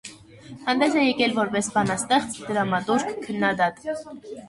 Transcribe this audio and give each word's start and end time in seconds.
Հանդես 0.69 0.97
է 1.01 1.03
եկել 1.03 1.35
որպես 1.41 1.71
բանաստեղծ, 1.77 2.41
դրամատուրգ, 2.51 3.17
քննադատ։ 3.29 3.89